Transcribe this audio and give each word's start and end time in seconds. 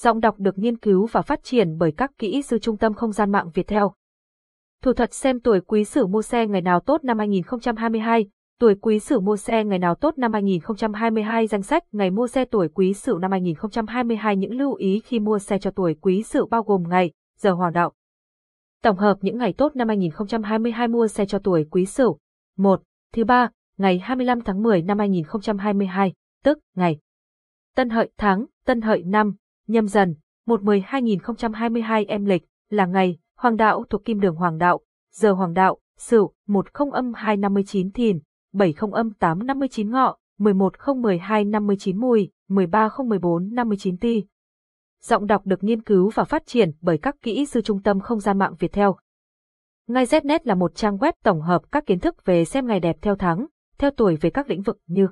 Giọng 0.00 0.20
đọc 0.20 0.34
được 0.38 0.58
nghiên 0.58 0.76
cứu 0.76 1.06
và 1.06 1.22
phát 1.22 1.40
triển 1.42 1.78
bởi 1.78 1.92
các 1.92 2.10
kỹ 2.18 2.42
sư 2.42 2.58
Trung 2.58 2.76
tâm 2.76 2.94
Không 2.94 3.12
gian 3.12 3.32
mạng 3.32 3.50
Việt 3.54 3.66
Theo. 3.66 3.92
Thủ 4.82 4.92
thuật 4.92 5.12
xem 5.12 5.40
tuổi 5.40 5.60
quý 5.60 5.84
sử 5.84 6.06
mua 6.06 6.22
xe 6.22 6.46
ngày 6.46 6.60
nào 6.60 6.80
tốt 6.80 7.04
năm 7.04 7.18
2022, 7.18 8.28
tuổi 8.60 8.74
quý 8.74 8.98
sử 8.98 9.20
mua 9.20 9.36
xe 9.36 9.64
ngày 9.64 9.78
nào 9.78 9.94
tốt 9.94 10.18
năm 10.18 10.32
2022 10.32 11.46
danh 11.46 11.62
sách 11.62 11.84
ngày 11.92 12.10
mua 12.10 12.26
xe 12.26 12.44
tuổi 12.44 12.68
quý 12.68 12.94
sử 12.94 13.18
năm 13.20 13.30
2022 13.30 14.36
những 14.36 14.58
lưu 14.58 14.74
ý 14.74 15.00
khi 15.04 15.20
mua 15.20 15.38
xe 15.38 15.58
cho 15.58 15.70
tuổi 15.70 15.94
quý 16.00 16.22
sử 16.22 16.46
bao 16.46 16.62
gồm 16.62 16.82
ngày, 16.88 17.12
giờ 17.38 17.52
hoàng 17.52 17.72
đạo. 17.72 17.92
Tổng 18.82 18.96
hợp 18.96 19.16
những 19.20 19.38
ngày 19.38 19.52
tốt 19.52 19.76
năm 19.76 19.88
2022 19.88 20.88
mua 20.88 21.08
xe 21.08 21.26
cho 21.26 21.38
tuổi 21.38 21.66
quý 21.70 21.86
sửu. 21.86 22.18
1. 22.56 22.82
Thứ 23.12 23.24
ba, 23.24 23.50
ngày 23.78 23.98
25 23.98 24.40
tháng 24.40 24.62
10 24.62 24.82
năm 24.82 24.98
2022, 24.98 26.12
tức 26.44 26.58
ngày 26.74 26.98
Tân 27.76 27.90
Hợi 27.90 28.10
tháng, 28.18 28.44
Tân 28.64 28.80
Hợi 28.80 29.02
năm, 29.02 29.34
nhâm 29.68 29.86
dần, 29.86 30.14
1-10-2022 30.46 32.04
em 32.08 32.24
lịch, 32.24 32.44
là 32.70 32.86
ngày, 32.86 33.18
hoàng 33.36 33.56
đạo 33.56 33.84
thuộc 33.90 34.04
kim 34.04 34.20
đường 34.20 34.36
hoàng 34.36 34.58
đạo, 34.58 34.80
giờ 35.12 35.32
hoàng 35.32 35.54
đạo, 35.54 35.78
sửu, 35.98 36.32
10 36.46 36.62
âm 36.92 37.12
259 37.14 37.92
thìn, 37.92 38.18
70 38.52 38.90
âm 38.92 39.10
859 39.10 39.90
ngọ, 39.90 40.16
11 40.38 40.78
0 40.78 41.02
12 41.02 41.44
59 41.44 41.96
mùi, 41.96 42.30
13 42.48 42.88
0 42.88 43.08
14 43.08 43.54
59 43.54 43.96
ti. 43.96 44.24
Giọng 45.02 45.26
đọc 45.26 45.46
được 45.46 45.64
nghiên 45.64 45.82
cứu 45.82 46.10
và 46.14 46.24
phát 46.24 46.46
triển 46.46 46.70
bởi 46.80 46.98
các 46.98 47.16
kỹ 47.22 47.46
sư 47.46 47.60
trung 47.60 47.82
tâm 47.82 48.00
không 48.00 48.20
gian 48.20 48.38
mạng 48.38 48.54
Việt 48.58 48.72
Theo. 48.72 48.96
Ngay 49.86 50.04
Znet 50.04 50.38
là 50.44 50.54
một 50.54 50.74
trang 50.74 50.96
web 50.96 51.12
tổng 51.24 51.40
hợp 51.40 51.62
các 51.72 51.86
kiến 51.86 51.98
thức 51.98 52.24
về 52.24 52.44
xem 52.44 52.66
ngày 52.66 52.80
đẹp 52.80 52.96
theo 53.02 53.16
tháng, 53.16 53.46
theo 53.78 53.90
tuổi 53.90 54.16
về 54.16 54.30
các 54.30 54.50
lĩnh 54.50 54.62
vực 54.62 54.78
như 54.86 55.08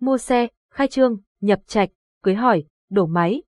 mua 0.00 0.18
xe, 0.18 0.46
khai 0.72 0.88
trương, 0.88 1.16
nhập 1.40 1.60
trạch, 1.66 1.88
cưới 2.22 2.34
hỏi, 2.34 2.64
đổ 2.90 3.06
máy, 3.06 3.42